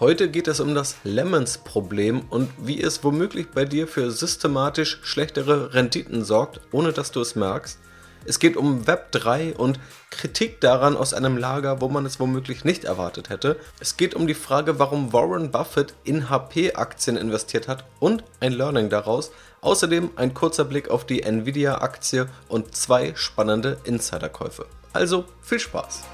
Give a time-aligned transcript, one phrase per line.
[0.00, 5.74] Heute geht es um das Lemons-Problem und wie es womöglich bei dir für systematisch schlechtere
[5.74, 7.80] Renditen sorgt, ohne dass du es merkst.
[8.24, 9.80] Es geht um Web 3 und
[10.10, 13.56] Kritik daran aus einem Lager, wo man es womöglich nicht erwartet hätte.
[13.80, 18.90] Es geht um die Frage, warum Warren Buffett in HP-Aktien investiert hat und ein Learning
[18.90, 19.32] daraus.
[19.62, 24.66] Außerdem ein kurzer Blick auf die Nvidia-Aktie und zwei spannende Insiderkäufe.
[24.92, 26.04] Also viel Spaß!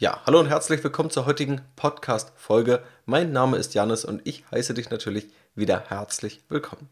[0.00, 2.82] Ja, hallo und herzlich willkommen zur heutigen Podcast-Folge.
[3.04, 6.88] Mein Name ist Janis und ich heiße dich natürlich wieder herzlich willkommen.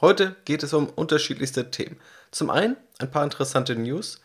[0.00, 2.00] Heute geht es um unterschiedlichste Themen.
[2.32, 4.20] Zum einen ein paar interessante News,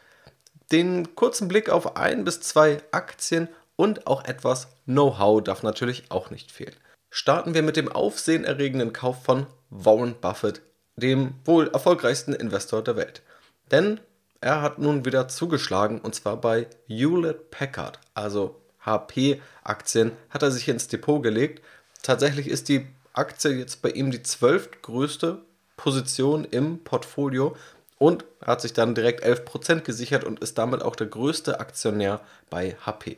[0.71, 6.31] den kurzen Blick auf ein bis zwei Aktien und auch etwas Know-how darf natürlich auch
[6.31, 6.75] nicht fehlen.
[7.11, 10.63] Starten wir mit dem aufsehenerregenden Kauf von Warren Buffett,
[10.95, 13.21] dem wohl erfolgreichsten Investor der Welt.
[13.69, 13.99] Denn
[14.43, 20.67] er hat nun wieder zugeschlagen und zwar bei Hewlett Packard, also HP-Aktien, hat er sich
[20.67, 21.63] ins Depot gelegt.
[22.01, 25.39] Tatsächlich ist die Aktie jetzt bei ihm die zwölftgrößte
[25.77, 27.55] Position im Portfolio
[27.97, 32.19] und hat sich dann direkt 11% gesichert und ist damit auch der größte Aktionär
[32.49, 33.17] bei HP.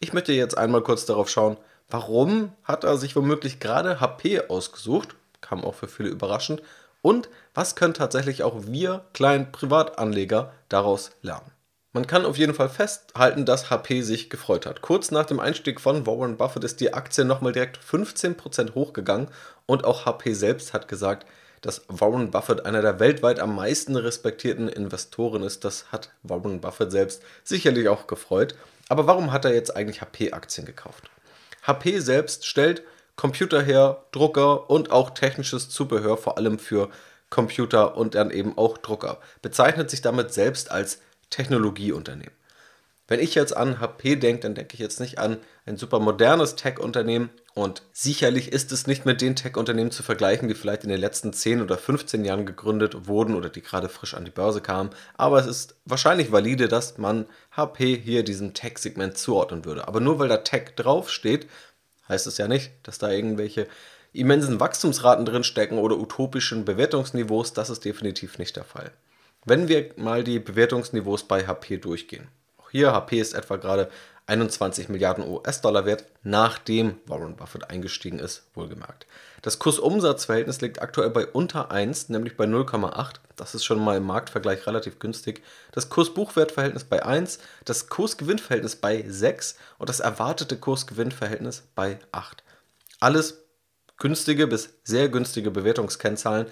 [0.00, 1.56] Ich möchte jetzt einmal kurz darauf schauen,
[1.88, 6.60] warum hat er sich womöglich gerade HP ausgesucht, kam auch für viele überraschend,
[7.06, 11.52] und was können tatsächlich auch wir kleinen Privatanleger daraus lernen?
[11.92, 14.82] Man kann auf jeden Fall festhalten, dass HP sich gefreut hat.
[14.82, 19.28] Kurz nach dem Einstieg von Warren Buffett ist die Aktie nochmal direkt 15% hochgegangen
[19.66, 21.28] und auch HP selbst hat gesagt,
[21.60, 25.64] dass Warren Buffett einer der weltweit am meisten respektierten Investoren ist.
[25.64, 28.56] Das hat Warren Buffett selbst sicherlich auch gefreut.
[28.88, 31.08] Aber warum hat er jetzt eigentlich HP-Aktien gekauft?
[31.62, 32.82] HP selbst stellt
[33.16, 36.90] Computer her, Drucker und auch technisches Zubehör, vor allem für
[37.30, 39.18] Computer und dann eben auch Drucker.
[39.42, 41.00] Bezeichnet sich damit selbst als
[41.30, 42.34] Technologieunternehmen.
[43.08, 46.56] Wenn ich jetzt an HP denke, dann denke ich jetzt nicht an ein super modernes
[46.56, 51.00] Tech-Unternehmen und sicherlich ist es nicht mit den Tech-Unternehmen zu vergleichen, die vielleicht in den
[51.00, 54.90] letzten 10 oder 15 Jahren gegründet wurden oder die gerade frisch an die Börse kamen,
[55.14, 59.86] aber es ist wahrscheinlich valide, dass man HP hier diesem Tech-Segment zuordnen würde.
[59.86, 61.46] Aber nur weil da Tech draufsteht,
[62.08, 63.66] heißt es ja nicht, dass da irgendwelche
[64.12, 67.52] immensen Wachstumsraten drin stecken oder utopischen Bewertungsniveaus.
[67.52, 68.92] Das ist definitiv nicht der Fall.
[69.44, 72.28] Wenn wir mal die Bewertungsniveaus bei HP durchgehen.
[72.58, 73.90] Auch hier, HP ist etwa gerade
[74.26, 79.06] 21 Milliarden US-Dollar wert, nachdem Warren Buffett eingestiegen ist, wohlgemerkt.
[79.42, 83.14] Das Kursumsatzverhältnis liegt aktuell bei unter 1, nämlich bei 0,8.
[83.36, 85.42] Das ist schon mal im Marktvergleich relativ günstig.
[85.70, 92.42] Das Kurs-Buchwert-Verhältnis bei 1, das Kurs-Gewinn-Verhältnis bei 6 und das erwartete Kurs-Gewinn-Verhältnis bei 8.
[92.98, 93.44] Alles
[93.98, 96.46] günstige bis sehr günstige Bewertungskennzahlen,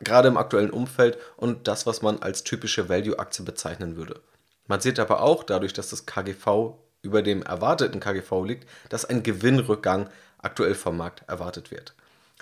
[0.00, 4.20] gerade im aktuellen Umfeld und das, was man als typische Value-Aktie bezeichnen würde.
[4.68, 6.74] Man sieht aber auch, dadurch, dass das KGV
[7.06, 11.94] über dem erwarteten KGV liegt, dass ein Gewinnrückgang aktuell vom Markt erwartet wird.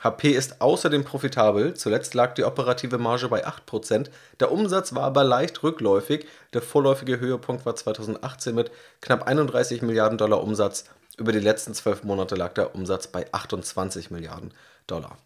[0.02, 4.10] HP ist außerdem profitabel, zuletzt lag die operative Marge bei 8%,
[4.40, 10.18] der Umsatz war aber leicht rückläufig, der vorläufige Höhepunkt war 2018 mit knapp 31 Milliarden
[10.18, 10.84] Dollar Umsatz,
[11.16, 14.52] über die letzten zwölf Monate lag der Umsatz bei 28 Milliarden
[14.88, 15.16] Dollar.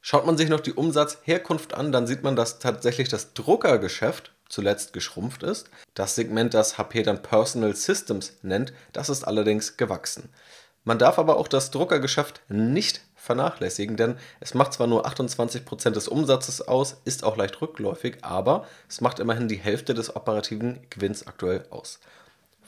[0.00, 4.92] Schaut man sich noch die Umsatzherkunft an, dann sieht man, dass tatsächlich das Druckergeschäft zuletzt
[4.92, 5.70] geschrumpft ist.
[5.94, 10.30] Das Segment, das HP dann Personal Systems nennt, das ist allerdings gewachsen.
[10.84, 16.08] Man darf aber auch das Druckergeschäft nicht vernachlässigen, denn es macht zwar nur 28% des
[16.08, 21.26] Umsatzes aus, ist auch leicht rückläufig, aber es macht immerhin die Hälfte des operativen Gewinns
[21.26, 22.00] aktuell aus.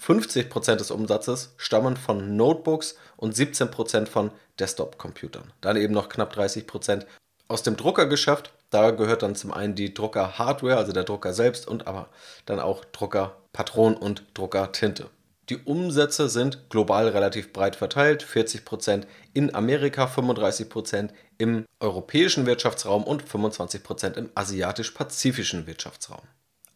[0.00, 5.52] 50% des Umsatzes stammen von Notebooks und 17% von Desktop-Computern.
[5.60, 7.06] Dann eben noch knapp 30%
[7.48, 8.52] aus dem Druckergeschäft.
[8.70, 12.08] Da gehört dann zum einen die Drucker-Hardware, also der Drucker selbst, und aber
[12.46, 15.10] dann auch Druckerpatronen und Druckertinte.
[15.48, 19.02] Die Umsätze sind global relativ breit verteilt, 40%
[19.34, 26.22] in Amerika, 35% im europäischen Wirtschaftsraum und 25% im asiatisch-pazifischen Wirtschaftsraum.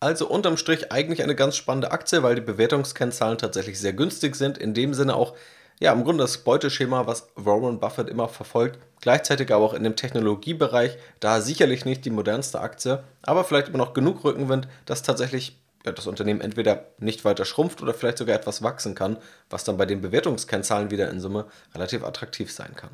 [0.01, 4.59] Also unterm Strich eigentlich eine ganz spannende Aktie, weil die Bewertungskennzahlen tatsächlich sehr günstig sind.
[4.59, 5.37] In dem Sinne auch
[5.81, 8.79] ja, im Grunde das Beuteschema, was Warren Buffett immer verfolgt.
[9.01, 13.79] Gleichzeitig aber auch in dem Technologiebereich, da sicherlich nicht die modernste Aktie, aber vielleicht immer
[13.79, 18.37] noch genug Rückenwind, dass tatsächlich ja, das Unternehmen entweder nicht weiter schrumpft oder vielleicht sogar
[18.37, 19.19] etwas wachsen kann,
[19.51, 22.91] was dann bei den Bewertungskennzahlen wieder in Summe relativ attraktiv sein kann.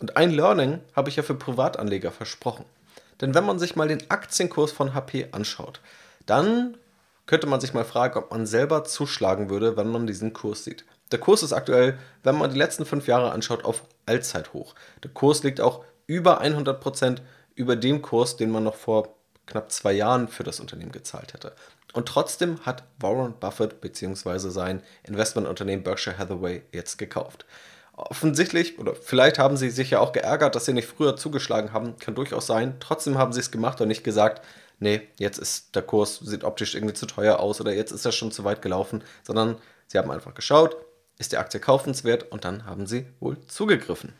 [0.00, 2.64] Und ein Learning habe ich ja für Privatanleger versprochen.
[3.20, 5.80] Denn wenn man sich mal den Aktienkurs von HP anschaut,
[6.26, 6.76] dann
[7.26, 10.84] könnte man sich mal fragen, ob man selber zuschlagen würde, wenn man diesen Kurs sieht.
[11.10, 14.74] Der Kurs ist aktuell, wenn man die letzten fünf Jahre anschaut, auf Allzeithoch.
[15.02, 17.18] Der Kurs liegt auch über 100%
[17.54, 19.14] über dem Kurs, den man noch vor
[19.46, 21.52] knapp zwei Jahren für das Unternehmen gezahlt hätte.
[21.94, 24.50] Und trotzdem hat Warren Buffett bzw.
[24.50, 27.46] sein Investmentunternehmen Berkshire Hathaway jetzt gekauft.
[27.96, 31.96] Offensichtlich, oder vielleicht haben sie sich ja auch geärgert, dass sie nicht früher zugeschlagen haben,
[31.98, 32.76] kann durchaus sein.
[32.78, 34.44] Trotzdem haben sie es gemacht und nicht gesagt,
[34.78, 38.12] nee, jetzt ist der Kurs, sieht optisch irgendwie zu teuer aus oder jetzt ist er
[38.12, 39.56] schon zu weit gelaufen, sondern
[39.88, 40.76] sie haben einfach geschaut,
[41.18, 44.12] ist die Aktie kaufenswert und dann haben sie wohl zugegriffen.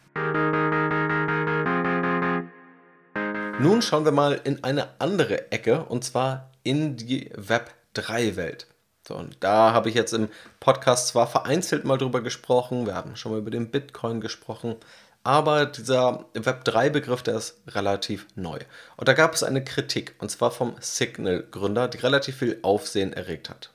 [3.61, 8.67] Nun schauen wir mal in eine andere Ecke und zwar in die Web 3 Welt.
[9.07, 10.29] So, und da habe ich jetzt im
[10.61, 14.77] Podcast zwar vereinzelt mal drüber gesprochen, wir haben schon mal über den Bitcoin gesprochen,
[15.25, 18.59] aber dieser Web3-Begriff, der ist relativ neu.
[18.97, 23.51] Und da gab es eine Kritik, und zwar vom Signal-Gründer, die relativ viel Aufsehen erregt
[23.51, 23.71] hat.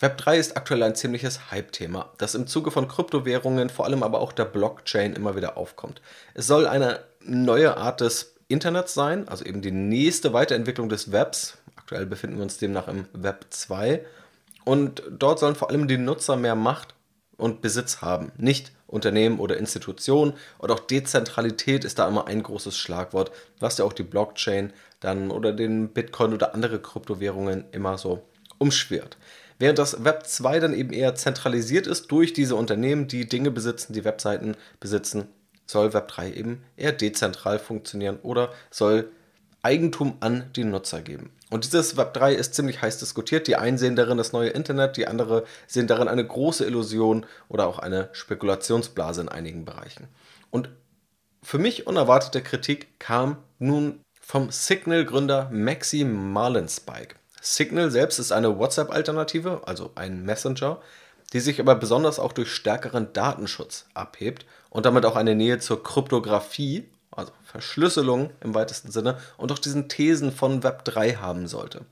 [0.00, 4.32] Web3 ist aktuell ein ziemliches Hype-Thema, das im Zuge von Kryptowährungen, vor allem aber auch
[4.32, 6.00] der Blockchain immer wieder aufkommt.
[6.34, 11.58] Es soll eine neue Art des Internets sein, also eben die nächste Weiterentwicklung des Webs.
[11.74, 14.04] Aktuell befinden wir uns demnach im Web 2.
[14.64, 16.94] Und dort sollen vor allem die Nutzer mehr Macht
[17.36, 20.34] und Besitz haben, nicht Unternehmen oder Institutionen.
[20.58, 25.32] Und auch Dezentralität ist da immer ein großes Schlagwort, was ja auch die Blockchain dann
[25.32, 28.22] oder den Bitcoin oder andere Kryptowährungen immer so
[28.58, 29.16] umschwirrt.
[29.58, 33.92] Während das Web 2 dann eben eher zentralisiert ist durch diese Unternehmen, die Dinge besitzen,
[33.92, 35.28] die Webseiten besitzen,
[35.66, 39.10] soll Web 3 eben eher dezentral funktionieren oder soll
[39.62, 41.30] Eigentum an die Nutzer geben.
[41.50, 43.48] Und dieses Web 3 ist ziemlich heiß diskutiert.
[43.48, 47.66] Die einen sehen darin das neue Internet, die anderen sehen darin eine große Illusion oder
[47.66, 50.08] auch eine Spekulationsblase in einigen Bereichen.
[50.50, 50.70] Und
[51.42, 57.17] für mich unerwartete Kritik kam nun vom Signal-Gründer Maxi Marlinspike.
[57.40, 60.80] Signal selbst ist eine WhatsApp-Alternative, also ein Messenger,
[61.32, 65.82] die sich aber besonders auch durch stärkeren Datenschutz abhebt und damit auch eine Nähe zur
[65.82, 71.82] Kryptographie, also Verschlüsselung im weitesten Sinne, und auch diesen Thesen von Web 3 haben sollte.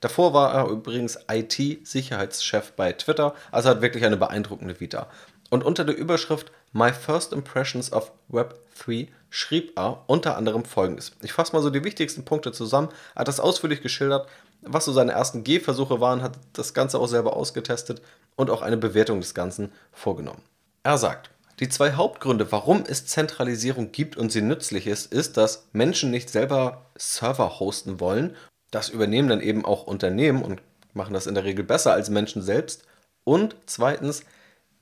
[0.00, 5.08] Davor war er übrigens IT-Sicherheitschef bei Twitter, also hat wirklich eine beeindruckende Vita.
[5.48, 11.12] Und unter der Überschrift My First Impressions of Web 3 schrieb er unter anderem folgendes.
[11.22, 12.88] Ich fasse mal so die wichtigsten Punkte zusammen.
[13.14, 14.28] Er hat das ausführlich geschildert,
[14.66, 18.02] was so seine ersten Gehversuche waren, hat das Ganze auch selber ausgetestet
[18.36, 20.42] und auch eine Bewertung des Ganzen vorgenommen.
[20.82, 25.68] Er sagt, die zwei Hauptgründe, warum es Zentralisierung gibt und sie nützlich ist, ist, dass
[25.72, 28.36] Menschen nicht selber Server hosten wollen.
[28.70, 30.60] Das übernehmen dann eben auch Unternehmen und
[30.92, 32.84] machen das in der Regel besser als Menschen selbst.
[33.24, 34.22] Und zweitens,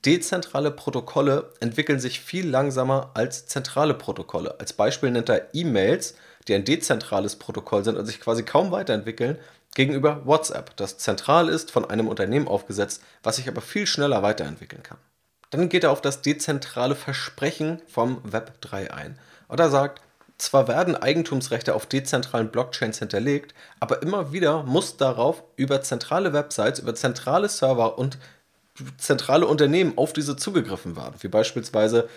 [0.05, 4.59] dezentrale Protokolle entwickeln sich viel langsamer als zentrale Protokolle.
[4.59, 6.15] Als Beispiel nennt er E-Mails,
[6.49, 9.39] die ein dezentrales Protokoll sind und sich quasi kaum weiterentwickeln,
[9.75, 14.83] gegenüber WhatsApp, das zentral ist, von einem Unternehmen aufgesetzt, was sich aber viel schneller weiterentwickeln
[14.83, 14.99] kann.
[15.51, 19.19] Dann geht er auf das dezentrale Versprechen vom Web 3 ein.
[19.49, 20.01] Und er sagt,
[20.37, 26.81] zwar werden Eigentumsrechte auf dezentralen Blockchains hinterlegt, aber immer wieder muss darauf über zentrale Websites,
[26.81, 28.19] über zentrale Server und
[28.99, 32.09] zentrale Unternehmen auf diese zugegriffen werden, wie beispielsweise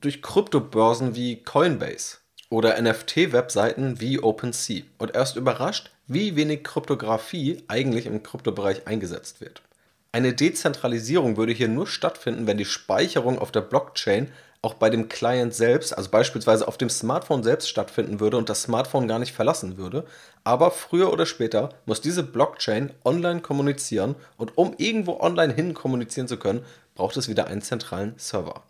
[0.00, 2.18] durch Kryptobörsen wie Coinbase
[2.48, 4.84] oder NFT-Webseiten wie OpenSea.
[4.96, 9.62] Und er ist überrascht, wie wenig Kryptographie eigentlich im Kryptobereich eingesetzt wird.
[10.10, 14.32] Eine Dezentralisierung würde hier nur stattfinden, wenn die Speicherung auf der Blockchain
[14.62, 18.62] auch bei dem Client selbst, also beispielsweise auf dem Smartphone selbst stattfinden würde und das
[18.62, 20.04] Smartphone gar nicht verlassen würde.
[20.42, 26.26] Aber früher oder später muss diese Blockchain online kommunizieren und um irgendwo online hin kommunizieren
[26.26, 28.62] zu können, braucht es wieder einen zentralen Server.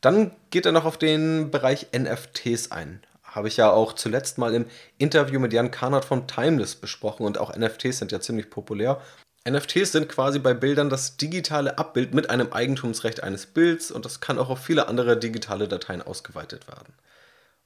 [0.00, 4.54] Dann geht er noch auf den Bereich NFTs ein habe ich ja auch zuletzt mal
[4.54, 4.66] im
[4.98, 9.00] Interview mit Jan Karnert von Timeless besprochen und auch NFTs sind ja ziemlich populär.
[9.48, 14.20] NFTs sind quasi bei Bildern das digitale Abbild mit einem Eigentumsrecht eines Bilds und das
[14.20, 16.92] kann auch auf viele andere digitale Dateien ausgeweitet werden.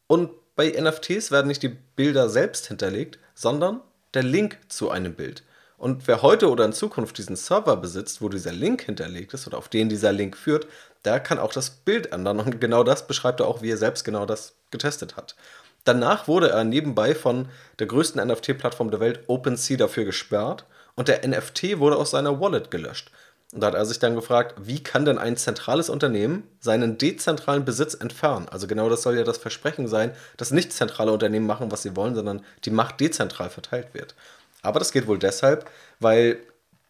[0.07, 3.81] Und bei NFTs werden nicht die Bilder selbst hinterlegt, sondern
[4.13, 5.43] der Link zu einem Bild.
[5.77, 9.59] Und wer heute oder in Zukunft diesen Server besitzt, wo dieser Link hinterlegt ist oder
[9.59, 10.69] auf den dieser Link führt,
[11.05, 12.41] der kann auch das Bild ändern.
[12.41, 15.37] Und genau das beschreibt er auch, wie er selbst genau das getestet hat.
[15.85, 20.65] Danach wurde er nebenbei von der größten NFT-Plattform der Welt, OpenSea, dafür gesperrt
[20.97, 23.11] und der NFT wurde aus seiner Wallet gelöscht.
[23.53, 27.65] Und da hat er sich dann gefragt, wie kann denn ein zentrales Unternehmen seinen dezentralen
[27.65, 28.49] Besitz entfernen?
[28.49, 31.95] Also genau das soll ja das Versprechen sein, dass nicht zentrale Unternehmen machen, was sie
[31.95, 34.17] wollen, sondern die Macht dezentral verteilt wird.
[34.63, 36.39] Aber das geht wohl deshalb, weil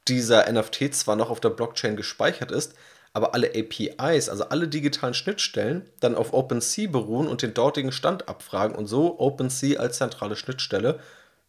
[0.08, 2.74] dieser NFT zwar noch auf der Blockchain gespeichert ist,
[3.14, 8.28] aber alle APIs, also alle digitalen Schnittstellen, dann auf OpenSea beruhen und den dortigen Stand
[8.28, 10.98] abfragen und so OpenSea als zentrale Schnittstelle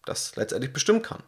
[0.05, 1.24] das letztendlich bestimmen kann.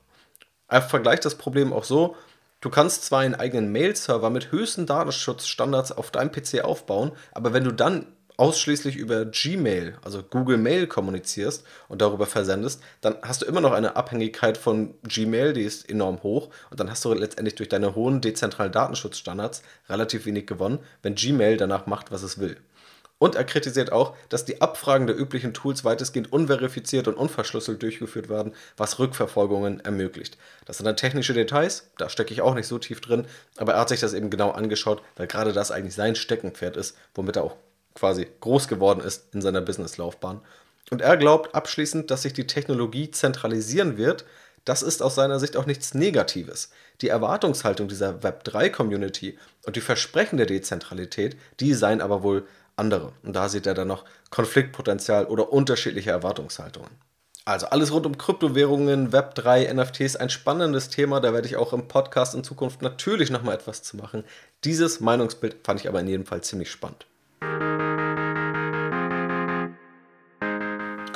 [0.67, 2.15] Er vergleicht das Problem auch so,
[2.61, 7.63] du kannst zwar einen eigenen Mail-Server mit höchsten Datenschutzstandards auf deinem PC aufbauen, aber wenn
[7.63, 8.05] du dann
[8.37, 13.73] ausschließlich über Gmail, also Google Mail kommunizierst und darüber versendest, dann hast du immer noch
[13.73, 17.95] eine Abhängigkeit von Gmail, die ist enorm hoch und dann hast du letztendlich durch deine
[17.95, 22.57] hohen dezentralen Datenschutzstandards relativ wenig gewonnen, wenn Gmail danach macht, was es will.
[23.19, 28.29] Und er kritisiert auch, dass die Abfragen der üblichen Tools weitestgehend unverifiziert und unverschlüsselt durchgeführt
[28.29, 30.37] werden, was Rückverfolgungen ermöglicht.
[30.65, 33.25] Das sind dann technische Details, da stecke ich auch nicht so tief drin,
[33.57, 36.95] aber er hat sich das eben genau angeschaut, weil gerade das eigentlich sein Steckenpferd ist,
[37.15, 37.55] womit er auch
[37.97, 40.41] quasi groß geworden ist in seiner Businesslaufbahn.
[40.89, 44.25] Und er glaubt abschließend, dass sich die Technologie zentralisieren wird.
[44.63, 46.69] Das ist aus seiner Sicht auch nichts Negatives.
[47.01, 53.13] Die Erwartungshaltung dieser Web3-Community und die Versprechen der Dezentralität, die seien aber wohl andere.
[53.23, 56.91] Und da sieht er dann noch Konfliktpotenzial oder unterschiedliche Erwartungshaltungen.
[57.45, 61.21] Also alles rund um Kryptowährungen, Web3, NFTs, ein spannendes Thema.
[61.21, 64.25] Da werde ich auch im Podcast in Zukunft natürlich nochmal etwas zu machen.
[64.65, 67.05] Dieses Meinungsbild fand ich aber in jedem Fall ziemlich spannend.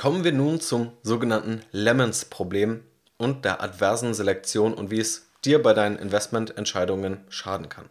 [0.01, 2.83] Kommen wir nun zum sogenannten Lemons-Problem
[3.17, 7.87] und der adversen Selektion und wie es dir bei deinen Investmententscheidungen schaden kann.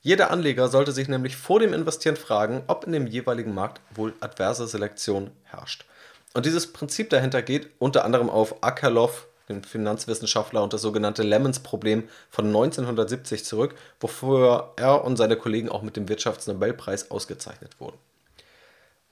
[0.00, 4.12] Jeder Anleger sollte sich nämlich vor dem Investieren fragen, ob in dem jeweiligen Markt wohl
[4.18, 5.84] adverse Selektion herrscht.
[6.34, 12.08] Und dieses Prinzip dahinter geht unter anderem auf Akerlof, den Finanzwissenschaftler, und das sogenannte Lemons-Problem
[12.28, 17.98] von 1970 zurück, wofür er und seine Kollegen auch mit dem Wirtschaftsnobelpreis ausgezeichnet wurden.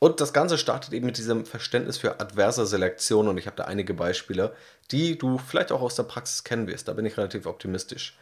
[0.01, 3.65] Und das Ganze startet eben mit diesem Verständnis für adverse Selektion und ich habe da
[3.65, 4.55] einige Beispiele,
[4.91, 6.89] die du vielleicht auch aus der Praxis kennen wirst.
[6.89, 8.17] Da bin ich relativ optimistisch.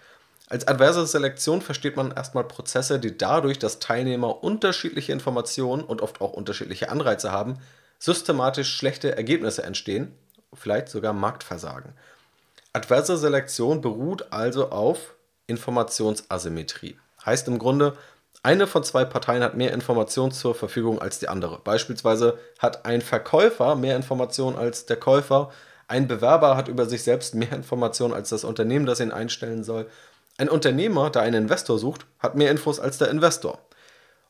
[0.48, 6.20] Als adverse Selektion versteht man erstmal Prozesse, die dadurch, dass Teilnehmer unterschiedliche Informationen und oft
[6.20, 7.58] auch unterschiedliche Anreize haben,
[8.00, 10.12] systematisch schlechte Ergebnisse entstehen,
[10.54, 11.92] vielleicht sogar Marktversagen.
[12.72, 15.14] Adverse Selektion beruht also auf
[15.46, 16.98] Informationsasymmetrie.
[17.24, 17.96] Heißt im Grunde,
[18.42, 21.60] eine von zwei Parteien hat mehr Informationen zur Verfügung als die andere.
[21.62, 25.50] Beispielsweise hat ein Verkäufer mehr Informationen als der Käufer,
[25.86, 29.86] ein Bewerber hat über sich selbst mehr Informationen als das Unternehmen, das ihn einstellen soll
[30.38, 33.58] ein Unternehmer, der einen Investor sucht, hat mehr Infos als der Investor.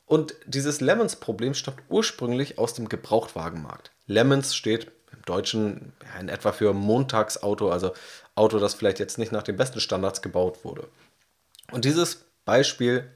[0.05, 3.91] Und dieses Lemons-Problem stammt ursprünglich aus dem Gebrauchtwagenmarkt.
[4.07, 7.93] Lemons steht im Deutschen in etwa für Montagsauto, also
[8.33, 10.87] Auto, das vielleicht jetzt nicht nach den besten Standards gebaut wurde.
[11.71, 13.11] Und dieses Beispiel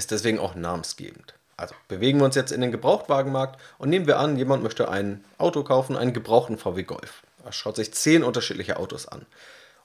[0.00, 1.34] ist deswegen auch namensgebend.
[1.56, 5.22] Also bewegen wir uns jetzt in den Gebrauchtwagenmarkt und nehmen wir an, jemand möchte ein
[5.36, 7.22] Auto kaufen, einen gebrauchten VW Golf.
[7.44, 9.26] Er schaut sich zehn unterschiedliche Autos an.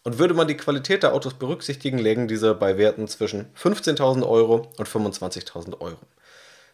[0.03, 4.71] Und würde man die Qualität der Autos berücksichtigen, lägen diese bei Werten zwischen 15.000 Euro
[4.77, 5.99] und 25.000 Euro.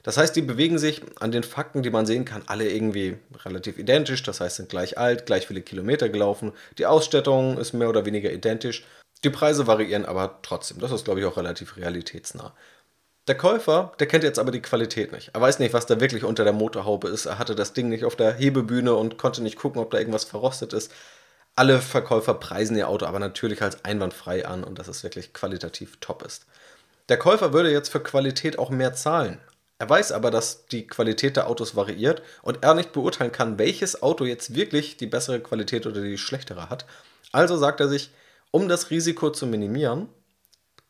[0.04, 3.80] Das heißt, die bewegen sich an den Fakten, die man sehen kann, alle irgendwie relativ
[3.80, 4.22] identisch.
[4.22, 6.52] Das heißt, sind gleich alt, gleich viele Kilometer gelaufen.
[6.78, 8.84] Die Ausstattung ist mehr oder weniger identisch.
[9.24, 10.80] Die Preise variieren aber trotzdem.
[10.80, 12.54] Das ist, glaube ich, auch relativ realitätsnah.
[13.32, 15.32] Der Käufer, der kennt jetzt aber die Qualität nicht.
[15.34, 17.28] Er weiß nicht, was da wirklich unter der Motorhaube ist.
[17.28, 20.26] Er hatte das Ding nicht auf der Hebebühne und konnte nicht gucken, ob da irgendwas
[20.26, 20.92] verrostet ist
[21.56, 25.98] alle Verkäufer preisen ihr Auto aber natürlich als einwandfrei an und dass es wirklich qualitativ
[26.00, 26.46] top ist.
[27.10, 29.40] Der Käufer würde jetzt für Qualität auch mehr zahlen.
[29.78, 34.02] Er weiß aber, dass die Qualität der Autos variiert und er nicht beurteilen kann, welches
[34.02, 36.86] Auto jetzt wirklich die bessere Qualität oder die schlechtere hat.
[37.32, 38.12] Also sagt er sich,
[38.52, 40.08] um das Risiko zu minimieren,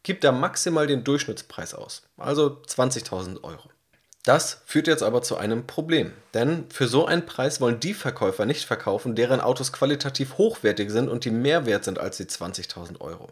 [0.03, 3.69] gibt er maximal den Durchschnittspreis aus, also 20.000 Euro.
[4.23, 8.45] Das führt jetzt aber zu einem Problem, denn für so einen Preis wollen die Verkäufer
[8.45, 13.01] nicht verkaufen, deren Autos qualitativ hochwertig sind und die mehr wert sind als die 20.000
[13.01, 13.29] Euro.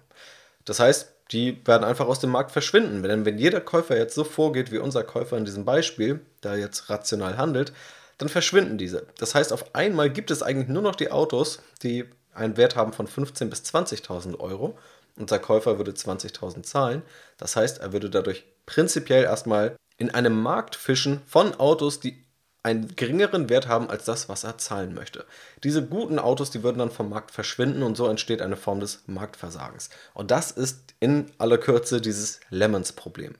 [0.66, 4.24] Das heißt, die werden einfach aus dem Markt verschwinden, denn wenn jeder Käufer jetzt so
[4.24, 7.72] vorgeht wie unser Käufer in diesem Beispiel, der jetzt rational handelt,
[8.18, 9.06] dann verschwinden diese.
[9.18, 12.94] Das heißt, auf einmal gibt es eigentlich nur noch die Autos, die einen Wert haben
[12.94, 14.78] von 15.000 bis 20.000 Euro.
[15.18, 17.01] Unser Käufer würde 20.000 zahlen.
[17.38, 22.24] Das heißt, er würde dadurch prinzipiell erstmal in einem Markt fischen von Autos, die
[22.63, 25.25] einen geringeren Wert haben als das, was er zahlen möchte.
[25.63, 29.04] Diese guten Autos, die würden dann vom Markt verschwinden und so entsteht eine Form des
[29.08, 29.89] Marktversagens.
[30.13, 33.36] Und das ist in aller Kürze dieses Lemons-Problem.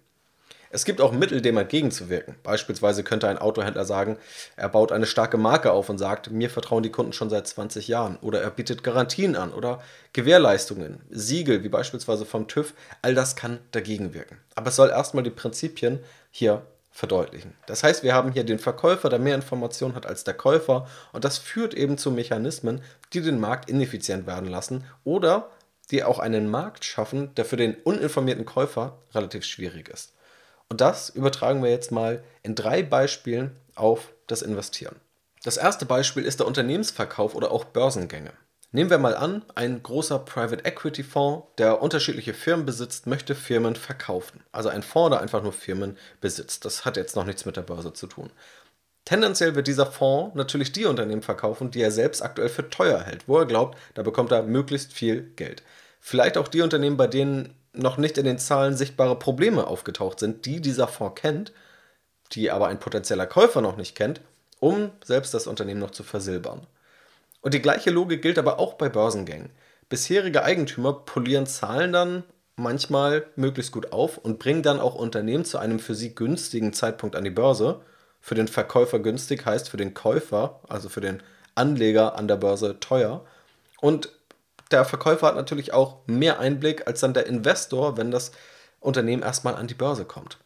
[0.71, 2.35] Es gibt auch Mittel, dem entgegenzuwirken.
[2.43, 4.17] Beispielsweise könnte ein Autohändler sagen,
[4.55, 7.88] er baut eine starke Marke auf und sagt, mir vertrauen die Kunden schon seit 20
[7.88, 8.17] Jahren.
[8.21, 9.81] Oder er bietet Garantien an oder
[10.13, 12.73] Gewährleistungen, Siegel, wie beispielsweise vom TÜV.
[13.01, 14.38] All das kann dagegen wirken.
[14.53, 15.99] Aber es soll erstmal die Prinzipien
[16.29, 16.61] hier
[16.91, 17.55] verdeutlichen.
[17.65, 21.23] Das heißt, wir haben hier den Verkäufer, der mehr Informationen hat als der Käufer und
[21.23, 22.81] das führt eben zu Mechanismen,
[23.13, 25.49] die den Markt ineffizient werden lassen oder
[25.91, 30.13] die auch einen Markt schaffen, der für den uninformierten Käufer relativ schwierig ist.
[30.69, 34.95] Und das übertragen wir jetzt mal in drei Beispielen auf das Investieren.
[35.43, 38.33] Das erste Beispiel ist der Unternehmensverkauf oder auch Börsengänge.
[38.71, 43.75] Nehmen wir mal an, ein großer Private Equity Fonds, der unterschiedliche Firmen besitzt, möchte Firmen
[43.75, 44.43] verkaufen.
[44.51, 46.65] Also ein Fonds, der einfach nur Firmen besitzt.
[46.65, 48.29] Das hat jetzt noch nichts mit der Börse zu tun.
[49.05, 53.27] Tendenziell wird dieser Fonds natürlich die Unternehmen verkaufen, die er selbst aktuell für teuer hält,
[53.27, 55.63] wo er glaubt, da bekommt er möglichst viel Geld.
[55.99, 60.45] Vielleicht auch die Unternehmen, bei denen noch nicht in den Zahlen sichtbare Probleme aufgetaucht sind,
[60.45, 61.51] die dieser Fonds kennt,
[62.31, 64.21] die aber ein potenzieller Käufer noch nicht kennt,
[64.59, 66.67] um selbst das Unternehmen noch zu versilbern.
[67.41, 69.51] Und die gleiche Logik gilt aber auch bei Börsengängen.
[69.88, 72.23] Bisherige Eigentümer polieren Zahlen dann
[72.55, 77.15] manchmal möglichst gut auf und bringen dann auch Unternehmen zu einem für sie günstigen Zeitpunkt
[77.15, 77.81] an die Börse.
[78.19, 81.23] Für den Verkäufer günstig heißt für den Käufer, also für den
[81.55, 83.25] Anleger an der Börse teuer.
[83.79, 84.09] Und
[84.71, 88.31] der Verkäufer hat natürlich auch mehr Einblick als dann der Investor, wenn das
[88.79, 90.38] Unternehmen erstmal an die Börse kommt.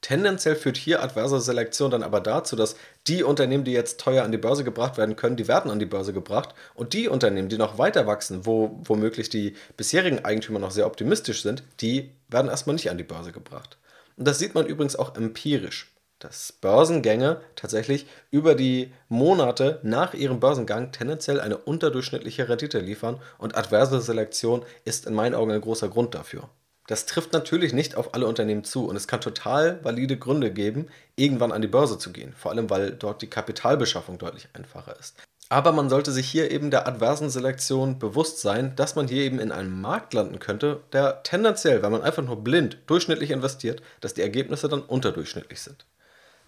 [0.00, 2.74] Tendenziell führt hier adverse Selektion dann aber dazu, dass
[3.06, 5.86] die Unternehmen, die jetzt teuer an die Börse gebracht werden können, die werden an die
[5.86, 10.72] Börse gebracht und die Unternehmen, die noch weiter wachsen, wo womöglich die bisherigen Eigentümer noch
[10.72, 13.78] sehr optimistisch sind, die werden erstmal nicht an die Börse gebracht.
[14.16, 15.91] Und das sieht man übrigens auch empirisch
[16.22, 23.56] dass Börsengänge tatsächlich über die Monate nach ihrem Börsengang tendenziell eine unterdurchschnittliche Rendite liefern und
[23.56, 26.48] adverse Selektion ist in meinen Augen ein großer Grund dafür.
[26.86, 30.88] Das trifft natürlich nicht auf alle Unternehmen zu und es kann total valide Gründe geben,
[31.16, 35.16] irgendwann an die Börse zu gehen, vor allem weil dort die Kapitalbeschaffung deutlich einfacher ist.
[35.48, 39.38] Aber man sollte sich hier eben der adversen Selektion bewusst sein, dass man hier eben
[39.38, 44.14] in einem Markt landen könnte, der tendenziell, wenn man einfach nur blind durchschnittlich investiert, dass
[44.14, 45.84] die Ergebnisse dann unterdurchschnittlich sind.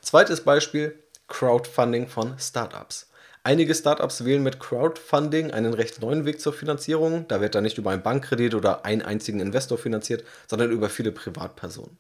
[0.05, 3.09] Zweites Beispiel, Crowdfunding von Startups.
[3.43, 7.27] Einige Startups wählen mit Crowdfunding einen recht neuen Weg zur Finanzierung.
[7.27, 11.11] Da wird dann nicht über einen Bankkredit oder einen einzigen Investor finanziert, sondern über viele
[11.11, 11.97] Privatpersonen.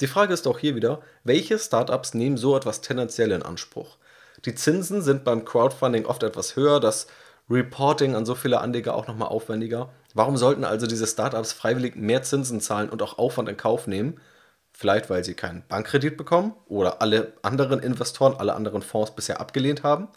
[0.00, 3.98] Die Frage ist auch hier wieder, welche Startups nehmen so etwas tendenziell in Anspruch?
[4.46, 7.06] Die Zinsen sind beim Crowdfunding oft etwas höher, das
[7.50, 9.90] Reporting an so viele Anleger auch nochmal aufwendiger.
[10.14, 14.18] Warum sollten also diese Startups freiwillig mehr Zinsen zahlen und auch Aufwand in Kauf nehmen?
[14.82, 19.84] Vielleicht, weil sie keinen Bankkredit bekommen oder alle anderen Investoren, alle anderen Fonds bisher abgelehnt
[19.84, 20.08] haben.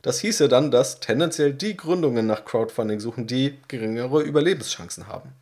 [0.00, 5.32] Das hieße dann, dass tendenziell die Gründungen nach Crowdfunding suchen, die geringere Überlebenschancen haben.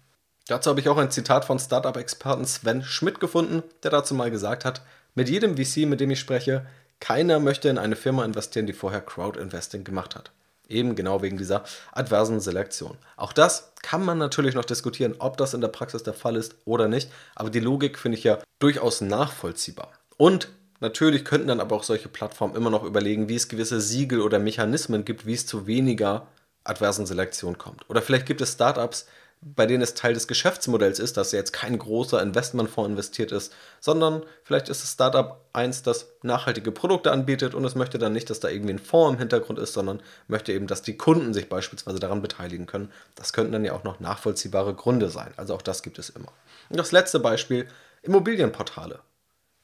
[0.46, 4.64] Dazu habe ich auch ein Zitat von Startup-Experten Sven Schmidt gefunden, der dazu mal gesagt
[4.64, 4.80] hat,
[5.14, 6.64] mit jedem VC, mit dem ich spreche,
[7.00, 10.30] keiner möchte in eine Firma investieren, die vorher Crowd-Investing gemacht hat.
[10.68, 12.96] Eben genau wegen dieser adversen Selektion.
[13.16, 16.56] Auch das kann man natürlich noch diskutieren, ob das in der Praxis der Fall ist
[16.64, 19.92] oder nicht, aber die Logik finde ich ja durchaus nachvollziehbar.
[20.16, 20.48] Und
[20.80, 24.38] natürlich könnten dann aber auch solche Plattformen immer noch überlegen, wie es gewisse Siegel oder
[24.38, 26.26] Mechanismen gibt, wie es zu weniger
[26.64, 27.88] adversen Selektion kommt.
[27.90, 29.06] Oder vielleicht gibt es Startups,
[29.44, 34.22] bei denen es Teil des Geschäftsmodells ist, dass jetzt kein großer Investmentfonds investiert ist, sondern
[34.42, 38.40] vielleicht ist das Startup eins, das nachhaltige Produkte anbietet und es möchte dann nicht, dass
[38.40, 41.98] da irgendwie ein Fonds im Hintergrund ist, sondern möchte eben, dass die Kunden sich beispielsweise
[41.98, 42.90] daran beteiligen können.
[43.16, 45.34] Das könnten dann ja auch noch nachvollziehbare Gründe sein.
[45.36, 46.32] Also auch das gibt es immer.
[46.70, 47.68] Und das letzte Beispiel,
[48.02, 49.00] Immobilienportale.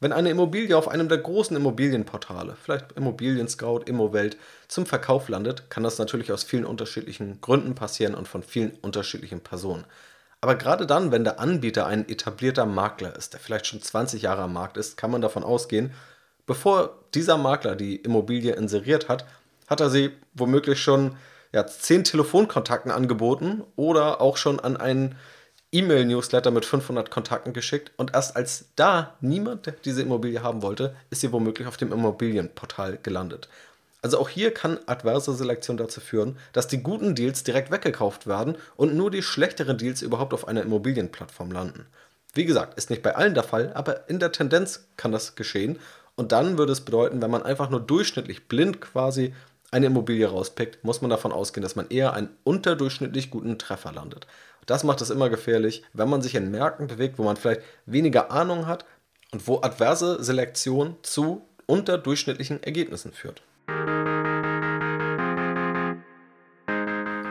[0.03, 5.69] Wenn eine Immobilie auf einem der großen Immobilienportale, vielleicht Immobilien Scout, Immowelt, zum Verkauf landet,
[5.69, 9.85] kann das natürlich aus vielen unterschiedlichen Gründen passieren und von vielen unterschiedlichen Personen.
[10.41, 14.43] Aber gerade dann, wenn der Anbieter ein etablierter Makler ist, der vielleicht schon 20 Jahre
[14.43, 15.93] am Markt ist, kann man davon ausgehen,
[16.47, 19.27] bevor dieser Makler die Immobilie inseriert hat,
[19.69, 21.19] hat er sie womöglich schon
[21.53, 25.17] ja, 10 Telefonkontakten angeboten oder auch schon an einen
[25.73, 31.21] E-Mail-Newsletter mit 500 Kontakten geschickt und erst als da niemand diese Immobilie haben wollte, ist
[31.21, 33.49] sie womöglich auf dem Immobilienportal gelandet.
[34.03, 38.57] Also auch hier kann adverse Selektion dazu führen, dass die guten Deals direkt weggekauft werden
[38.77, 41.87] und nur die schlechteren Deals überhaupt auf einer Immobilienplattform landen.
[42.33, 45.79] Wie gesagt, ist nicht bei allen der Fall, aber in der Tendenz kann das geschehen.
[46.15, 49.35] Und dann würde es bedeuten, wenn man einfach nur durchschnittlich blind quasi
[49.71, 54.27] eine Immobilie rauspickt, muss man davon ausgehen, dass man eher einen unterdurchschnittlich guten Treffer landet.
[54.67, 58.31] Das macht es immer gefährlich, wenn man sich in Märkten bewegt, wo man vielleicht weniger
[58.31, 58.85] Ahnung hat
[59.33, 63.43] und wo adverse Selektion zu unterdurchschnittlichen Ergebnissen führt.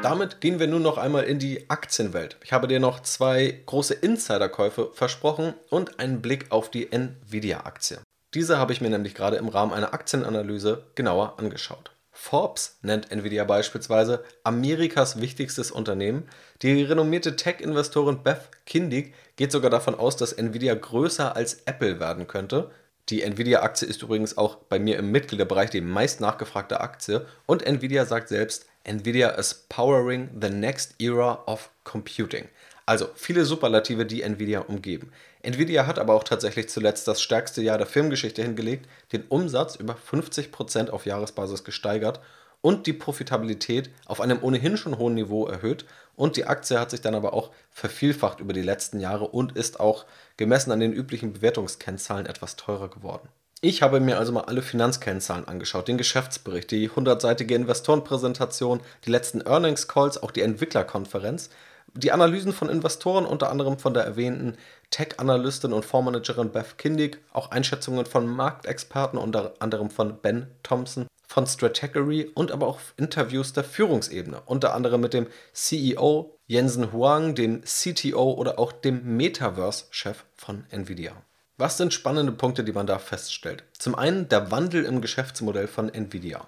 [0.02, 2.38] Damit gehen wir nun noch einmal in die Aktienwelt.
[2.42, 8.00] Ich habe dir noch zwei große Insiderkäufe versprochen und einen Blick auf die Nvidia-Aktie.
[8.34, 11.92] Diese habe ich mir nämlich gerade im Rahmen einer Aktienanalyse genauer angeschaut.
[12.22, 16.28] Forbes nennt Nvidia beispielsweise Amerikas wichtigstes Unternehmen.
[16.62, 22.28] Die renommierte Tech-Investorin Beth Kindig geht sogar davon aus, dass Nvidia größer als Apple werden
[22.28, 22.72] könnte.
[23.08, 27.26] Die Nvidia-Aktie ist übrigens auch bei mir im Mitgliederbereich die meist nachgefragte Aktie.
[27.46, 32.50] Und Nvidia sagt selbst, Nvidia is powering the next era of computing.
[32.86, 35.14] Also viele Superlative, die Nvidia umgeben.
[35.42, 39.96] Nvidia hat aber auch tatsächlich zuletzt das stärkste Jahr der Filmgeschichte hingelegt, den Umsatz über
[39.96, 42.20] 50% auf Jahresbasis gesteigert
[42.62, 45.86] und die Profitabilität auf einem ohnehin schon hohen Niveau erhöht.
[46.16, 49.80] Und die Aktie hat sich dann aber auch vervielfacht über die letzten Jahre und ist
[49.80, 53.30] auch gemessen an den üblichen Bewertungskennzahlen etwas teurer geworden.
[53.62, 59.42] Ich habe mir also mal alle Finanzkennzahlen angeschaut, den Geschäftsbericht, die 100-seitige Investorenpräsentation, die letzten
[59.42, 61.50] Earnings Calls, auch die Entwicklerkonferenz,
[61.94, 64.56] die Analysen von Investoren, unter anderem von der erwähnten
[64.92, 71.46] Tech-Analystin und Fondsmanagerin Beth Kindig, auch Einschätzungen von Marktexperten, unter anderem von Ben Thompson von
[71.46, 77.62] Strategery und aber auch Interviews der Führungsebene, unter anderem mit dem CEO Jensen Huang, dem
[77.62, 81.14] CTO oder auch dem Metaverse-Chef von Nvidia.
[81.58, 83.64] Was sind spannende Punkte, die man da feststellt?
[83.78, 86.48] Zum einen der Wandel im Geschäftsmodell von Nvidia.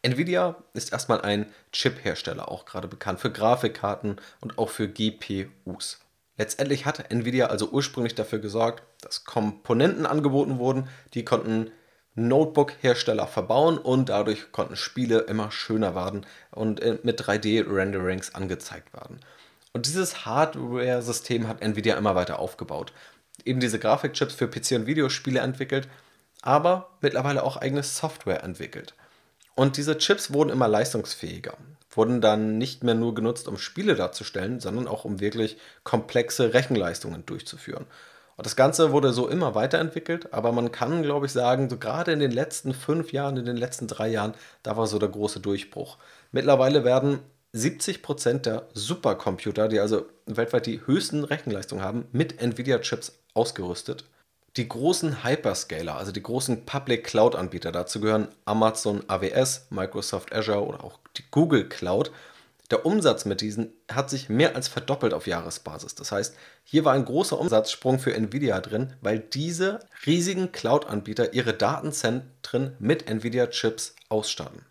[0.00, 6.00] Nvidia ist erstmal ein Chip-Hersteller, auch gerade bekannt für Grafikkarten und auch für GPUs.
[6.42, 11.70] Letztendlich hat Nvidia also ursprünglich dafür gesorgt, dass Komponenten angeboten wurden, die konnten
[12.14, 19.20] Notebook-Hersteller verbauen und dadurch konnten Spiele immer schöner werden und äh, mit 3D-Renderings angezeigt werden.
[19.72, 22.92] Und dieses Hardware-System hat Nvidia immer weiter aufgebaut
[23.44, 25.88] eben diese Grafikchips für PC und Videospiele entwickelt,
[26.42, 28.94] aber mittlerweile auch eigene Software entwickelt.
[29.54, 31.56] Und diese Chips wurden immer leistungsfähiger,
[31.92, 37.24] wurden dann nicht mehr nur genutzt, um Spiele darzustellen, sondern auch um wirklich komplexe Rechenleistungen
[37.26, 37.86] durchzuführen.
[38.36, 42.12] Und das Ganze wurde so immer weiterentwickelt, aber man kann, glaube ich, sagen, so gerade
[42.12, 45.40] in den letzten fünf Jahren, in den letzten drei Jahren, da war so der große
[45.40, 45.98] Durchbruch.
[46.32, 47.20] Mittlerweile werden
[47.54, 54.06] 70% der Supercomputer, die also weltweit die höchsten Rechenleistungen haben, mit Nvidia-Chips ausgerüstet.
[54.58, 60.84] Die großen Hyperscaler, also die großen Public Cloud-Anbieter, dazu gehören Amazon AWS, Microsoft Azure oder
[60.84, 62.12] auch die Google Cloud.
[62.70, 65.94] Der Umsatz mit diesen hat sich mehr als verdoppelt auf Jahresbasis.
[65.94, 71.54] Das heißt, hier war ein großer Umsatzsprung für Nvidia drin, weil diese riesigen Cloud-Anbieter ihre
[71.54, 74.66] Datenzentren mit Nvidia-Chips ausstatten.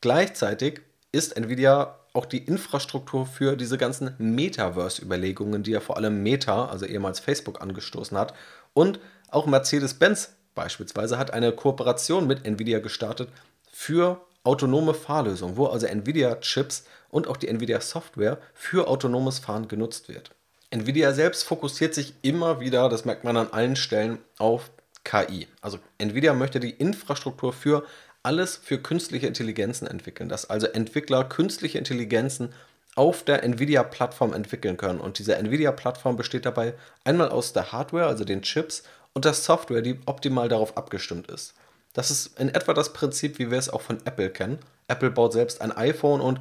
[0.00, 6.66] Gleichzeitig ist Nvidia auch die Infrastruktur für diese ganzen Metaverse-Überlegungen, die ja vor allem Meta,
[6.66, 8.32] also ehemals Facebook, angestoßen hat.
[8.72, 9.00] Und
[9.34, 13.28] auch Mercedes-Benz beispielsweise hat eine Kooperation mit Nvidia gestartet
[13.72, 20.30] für autonome Fahrlösungen, wo also Nvidia-Chips und auch die Nvidia-Software für autonomes Fahren genutzt wird.
[20.70, 24.70] Nvidia selbst fokussiert sich immer wieder, das merkt man an allen Stellen, auf
[25.04, 25.48] KI.
[25.60, 27.84] Also Nvidia möchte die Infrastruktur für
[28.22, 32.52] alles für künstliche Intelligenzen entwickeln, dass also Entwickler künstliche Intelligenzen
[32.96, 35.00] auf der Nvidia-Plattform entwickeln können.
[35.00, 39.82] Und diese Nvidia-Plattform besteht dabei einmal aus der Hardware, also den Chips, und der Software,
[39.82, 41.54] die optimal darauf abgestimmt ist.
[41.94, 44.58] Das ist in etwa das Prinzip, wie wir es auch von Apple kennen.
[44.88, 46.40] Apple baut selbst ein iPhone und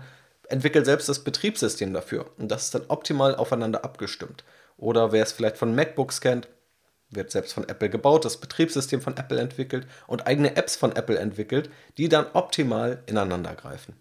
[0.49, 2.25] entwickelt selbst das Betriebssystem dafür.
[2.37, 4.43] Und das ist dann optimal aufeinander abgestimmt.
[4.77, 6.49] Oder wer es vielleicht von MacBooks kennt,
[7.09, 11.19] wird selbst von Apple gebaut, das Betriebssystem von Apple entwickelt und eigene Apps von Apple
[11.19, 13.95] entwickelt, die dann optimal ineinander greifen.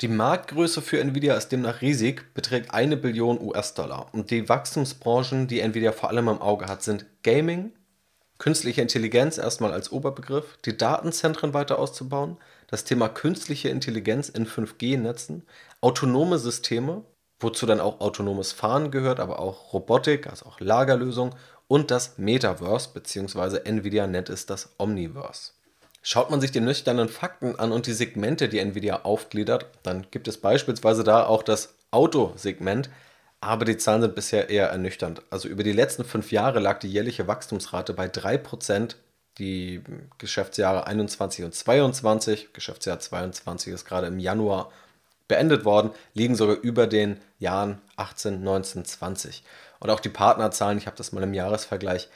[0.00, 4.08] Die Marktgröße für Nvidia ist demnach riesig, beträgt eine Billion US-Dollar.
[4.12, 7.72] Und die Wachstumsbranchen, die Nvidia vor allem im Auge hat, sind Gaming,
[8.38, 12.36] künstliche Intelligenz erstmal als Oberbegriff, die Datenzentren weiter auszubauen,
[12.68, 15.42] das Thema künstliche Intelligenz in 5G-Netzen,
[15.80, 17.04] autonome Systeme,
[17.40, 21.34] wozu dann auch autonomes Fahren gehört, aber auch Robotik, also auch Lagerlösung
[21.68, 25.52] und das Metaverse, beziehungsweise Nvidia nennt es das Omniverse.
[26.02, 30.28] Schaut man sich die nüchternen Fakten an und die Segmente, die Nvidia aufgliedert, dann gibt
[30.28, 32.90] es beispielsweise da auch das Autosegment,
[33.46, 35.22] aber die Zahlen sind bisher eher ernüchternd.
[35.30, 38.96] Also über die letzten fünf Jahre lag die jährliche Wachstumsrate bei 3%,
[39.38, 39.82] die
[40.18, 44.72] Geschäftsjahre 21 und 22, Geschäftsjahr 22 ist gerade im Januar
[45.28, 49.44] beendet worden, liegen sogar über den Jahren 18, 19, 20.
[49.80, 52.08] Und auch die Partnerzahlen, ich habe das mal im Jahresvergleich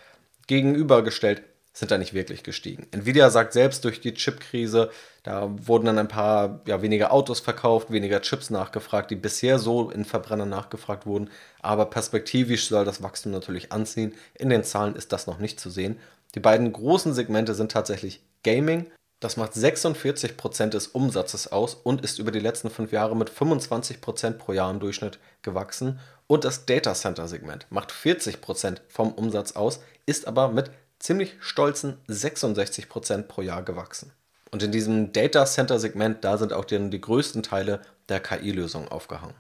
[0.47, 2.87] gegenübergestellt, sind da nicht wirklich gestiegen.
[2.91, 4.91] Nvidia sagt selbst durch die Chipkrise,
[5.23, 9.91] da wurden dann ein paar ja, weniger Autos verkauft, weniger Chips nachgefragt, die bisher so
[9.91, 11.31] in Verbrennern nachgefragt wurden.
[11.63, 14.15] Aber perspektivisch soll das Wachstum natürlich anziehen.
[14.35, 15.99] In den Zahlen ist das noch nicht zu sehen.
[16.35, 18.91] Die beiden großen Segmente sind tatsächlich Gaming.
[19.21, 24.33] Das macht 46% des Umsatzes aus und ist über die letzten fünf Jahre mit 25%
[24.33, 26.01] pro Jahr im Durchschnitt gewachsen.
[26.27, 31.97] Und das Data Center Segment macht 40% vom Umsatz aus, ist aber mit ziemlich stolzen
[32.09, 34.13] 66% pro Jahr gewachsen.
[34.53, 38.89] Und in diesem Data Center Segment, da sind auch die, die größten Teile der KI-Lösung
[38.89, 39.35] aufgehangen.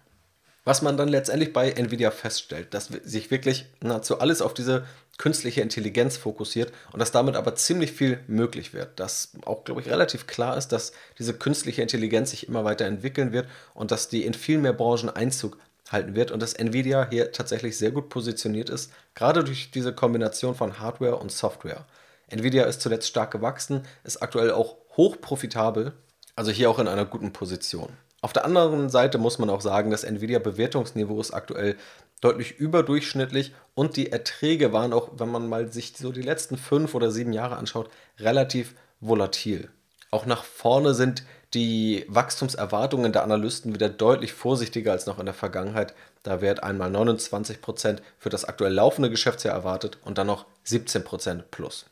[0.64, 4.84] Was man dann letztendlich bei Nvidia feststellt, dass sich wirklich nahezu alles auf diese
[5.16, 9.00] künstliche Intelligenz fokussiert und dass damit aber ziemlich viel möglich wird.
[9.00, 13.32] Dass auch, glaube ich, relativ klar ist, dass diese künstliche Intelligenz sich immer weiter entwickeln
[13.32, 15.58] wird und dass die in viel mehr Branchen Einzug
[15.90, 20.54] halten wird und dass Nvidia hier tatsächlich sehr gut positioniert ist, gerade durch diese Kombination
[20.54, 21.84] von Hardware und Software.
[22.28, 25.92] Nvidia ist zuletzt stark gewachsen, ist aktuell auch hoch profitabel,
[26.36, 27.90] also hier auch in einer guten Position.
[28.22, 31.76] Auf der anderen Seite muss man auch sagen, das Nvidia Bewertungsniveau ist aktuell
[32.20, 36.94] deutlich überdurchschnittlich und die Erträge waren auch, wenn man mal sich so die letzten fünf
[36.94, 39.70] oder sieben Jahre anschaut, relativ volatil.
[40.10, 41.24] Auch nach vorne sind
[41.54, 45.94] die Wachstumserwartungen der Analysten wieder deutlich vorsichtiger als noch in der Vergangenheit.
[46.22, 51.86] Da wird einmal 29% für das aktuell laufende Geschäftsjahr erwartet und dann noch 17% plus.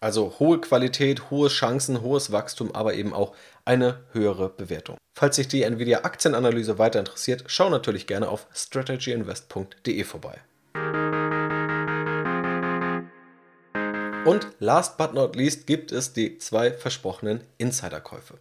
[0.00, 4.96] Also hohe Qualität, hohe Chancen, hohes Wachstum, aber eben auch eine höhere Bewertung.
[5.14, 10.40] Falls sich die Nvidia Aktienanalyse weiter interessiert, schau natürlich gerne auf strategyinvest.de vorbei.
[14.24, 18.38] Und last but not least gibt es die zwei versprochenen Insiderkäufe.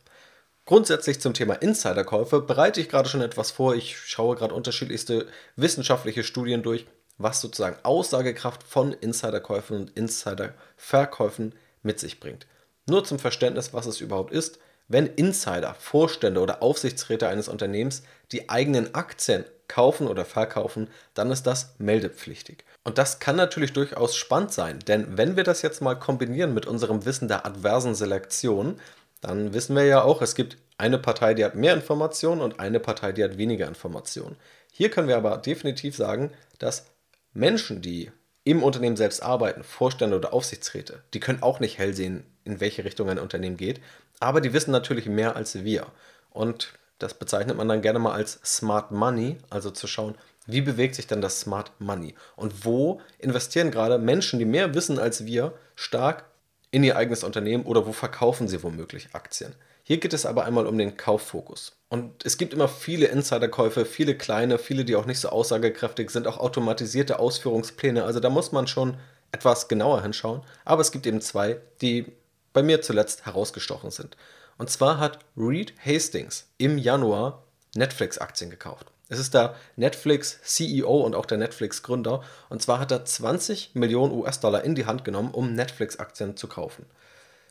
[0.71, 3.75] Grundsätzlich zum Thema Insiderkäufe bereite ich gerade schon etwas vor.
[3.75, 6.85] Ich schaue gerade unterschiedlichste wissenschaftliche Studien durch
[7.17, 12.47] was sozusagen Aussagekraft von Insiderkäufen und Insiderverkäufen mit sich bringt.
[12.87, 14.59] Nur zum Verständnis, was es überhaupt ist.
[14.87, 21.43] Wenn Insider, Vorstände oder Aufsichtsräte eines Unternehmens die eigenen Aktien kaufen oder verkaufen, dann ist
[21.43, 22.63] das meldepflichtig.
[22.85, 26.65] Und das kann natürlich durchaus spannend sein, denn wenn wir das jetzt mal kombinieren mit
[26.65, 28.79] unserem Wissen der adversen Selektion,
[29.21, 32.79] dann wissen wir ja auch, es gibt eine Partei, die hat mehr Informationen und eine
[32.79, 34.35] Partei, die hat weniger Informationen.
[34.71, 36.87] Hier können wir aber definitiv sagen, dass
[37.33, 38.11] Menschen, die
[38.43, 42.83] im Unternehmen selbst arbeiten, Vorstände oder Aufsichtsräte, die können auch nicht hell sehen, in welche
[42.83, 43.79] Richtung ein Unternehmen geht,
[44.19, 45.85] aber die wissen natürlich mehr als wir.
[46.31, 50.15] Und das bezeichnet man dann gerne mal als Smart Money, also zu schauen,
[50.47, 54.97] wie bewegt sich dann das Smart Money und wo investieren gerade Menschen, die mehr wissen
[54.97, 56.25] als wir, stark
[56.71, 59.53] in ihr eigenes Unternehmen oder wo verkaufen sie womöglich Aktien.
[59.83, 61.73] Hier geht es aber einmal um den Kauffokus.
[61.89, 66.27] Und es gibt immer viele Insiderkäufe, viele kleine, viele, die auch nicht so aussagekräftig sind,
[66.27, 68.03] auch automatisierte Ausführungspläne.
[68.05, 68.97] Also da muss man schon
[69.31, 70.41] etwas genauer hinschauen.
[70.63, 72.05] Aber es gibt eben zwei, die
[72.53, 74.15] bei mir zuletzt herausgestochen sind.
[74.57, 77.43] Und zwar hat Reed Hastings im Januar
[77.75, 78.87] Netflix-Aktien gekauft.
[79.11, 82.23] Es ist der Netflix-CEO und auch der Netflix-Gründer.
[82.47, 86.85] Und zwar hat er 20 Millionen US-Dollar in die Hand genommen, um Netflix-Aktien zu kaufen.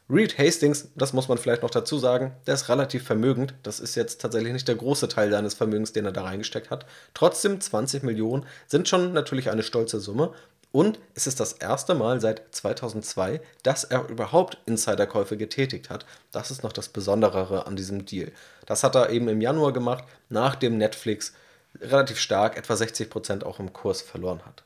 [0.08, 3.52] Reed Hastings, das muss man vielleicht noch dazu sagen, der ist relativ vermögend.
[3.62, 6.86] Das ist jetzt tatsächlich nicht der große Teil seines Vermögens, den er da reingesteckt hat.
[7.12, 10.32] Trotzdem 20 Millionen sind schon natürlich eine stolze Summe.
[10.72, 16.06] Und es ist das erste Mal seit 2002, dass er überhaupt Insiderkäufe getätigt hat.
[16.32, 18.32] Das ist noch das Besondere an diesem Deal.
[18.64, 21.34] Das hat er eben im Januar gemacht, nachdem Netflix
[21.80, 24.64] relativ stark, etwa 60% auch im Kurs verloren hat.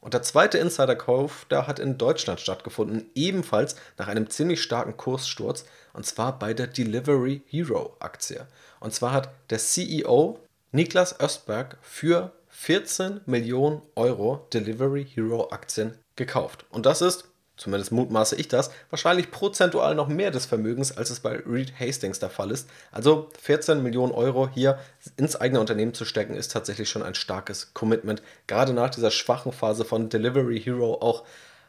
[0.00, 5.64] Und der zweite Insiderkauf, der hat in Deutschland stattgefunden, ebenfalls nach einem ziemlich starken Kurssturz,
[5.92, 8.46] und zwar bei der Delivery Hero Aktie.
[8.78, 10.38] Und zwar hat der CEO
[10.70, 16.64] Niklas Östberg für 14 Millionen Euro Delivery Hero Aktien gekauft.
[16.70, 17.24] Und das ist
[17.58, 22.18] zumindest mutmaße ich das, wahrscheinlich prozentual noch mehr des Vermögens, als es bei Reed Hastings
[22.18, 22.68] der Fall ist.
[22.90, 24.78] Also 14 Millionen Euro hier
[25.16, 28.22] ins eigene Unternehmen zu stecken, ist tatsächlich schon ein starkes Commitment.
[28.46, 31.24] Gerade nach dieser schwachen Phase von Delivery Hero auch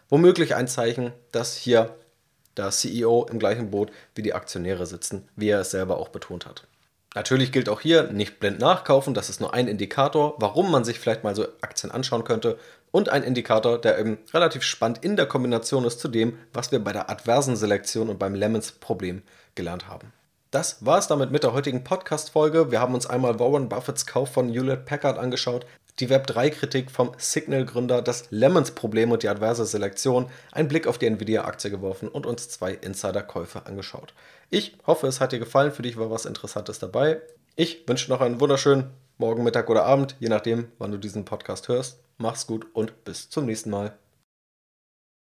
[0.07, 1.95] womöglich ein Zeichen, dass hier
[2.55, 6.45] der CEO im gleichen Boot wie die Aktionäre sitzen, wie er es selber auch betont
[6.45, 6.65] hat.
[7.15, 10.99] Natürlich gilt auch hier nicht blind nachkaufen, das ist nur ein Indikator, warum man sich
[10.99, 12.59] vielleicht mal so Aktien anschauen könnte
[12.91, 16.79] und ein Indikator, der eben relativ spannend in der Kombination ist zu dem, was wir
[16.79, 19.23] bei der adversen Selektion und beim Lemons-Problem
[19.55, 20.13] gelernt haben.
[20.51, 22.71] Das war es damit mit der heutigen Podcast-Folge.
[22.71, 25.67] Wir haben uns einmal Warren Buffetts Kauf von Hewlett Packard angeschaut,
[25.99, 31.69] die Web3-Kritik vom Signal-Gründer, das Lemons-Problem und die adverse Selektion, einen Blick auf die Nvidia-Aktie
[31.69, 34.15] geworfen und uns zwei Insider-Käufe angeschaut.
[34.49, 35.71] Ich hoffe, es hat dir gefallen.
[35.71, 37.21] Für dich war was Interessantes dabei.
[37.55, 41.67] Ich wünsche noch einen wunderschönen Morgen, Mittag oder Abend, je nachdem, wann du diesen Podcast
[41.67, 41.99] hörst.
[42.21, 43.97] Mach's gut und bis zum nächsten Mal.